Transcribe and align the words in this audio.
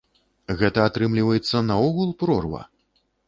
Гэта, 0.61 0.79
атрымліваецца, 0.89 1.61
наогул 1.69 2.09
прорва? 2.23 2.61